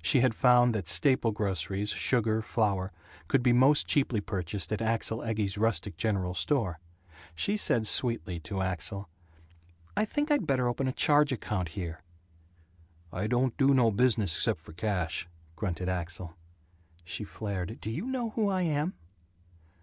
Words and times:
She 0.00 0.20
had 0.20 0.34
found 0.34 0.74
that 0.74 0.88
staple 0.88 1.30
groceries, 1.30 1.90
sugar, 1.90 2.40
flour, 2.40 2.90
could 3.28 3.42
be 3.42 3.52
most 3.52 3.86
cheaply 3.86 4.22
purchased 4.22 4.72
at 4.72 4.80
Axel 4.80 5.18
Egge's 5.22 5.58
rustic 5.58 5.98
general 5.98 6.32
store. 6.32 6.78
She 7.34 7.58
said 7.58 7.86
sweetly 7.86 8.40
to 8.40 8.62
Axel: 8.62 9.10
"I 9.94 10.06
think 10.06 10.30
I'd 10.30 10.46
better 10.46 10.68
open 10.68 10.88
a 10.88 10.92
charge 10.92 11.32
account 11.32 11.68
here." 11.76 12.02
"I 13.12 13.26
don't 13.26 13.58
do 13.58 13.74
no 13.74 13.90
business 13.90 14.34
except 14.34 14.60
for 14.60 14.72
cash," 14.72 15.28
grunted 15.54 15.90
Axel. 15.90 16.34
She 17.04 17.22
flared, 17.24 17.78
"Do 17.82 17.90
you 17.90 18.06
know 18.06 18.30
who 18.30 18.48
I 18.48 18.62
am?" 18.62 18.94